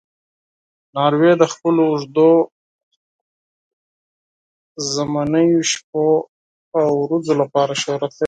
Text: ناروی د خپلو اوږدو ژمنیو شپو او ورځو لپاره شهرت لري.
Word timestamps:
ناروی 0.95 1.31
د 1.37 1.43
خپلو 1.53 1.81
اوږدو 1.89 2.31
ژمنیو 4.91 5.61
شپو 5.71 6.07
او 6.79 6.89
ورځو 7.03 7.33
لپاره 7.41 7.73
شهرت 7.83 8.11
لري. 8.13 8.19